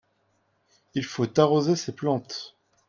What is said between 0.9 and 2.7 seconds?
il faut arroser ces plantes.